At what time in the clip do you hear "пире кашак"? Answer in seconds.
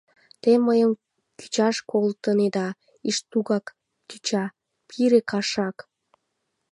4.87-5.77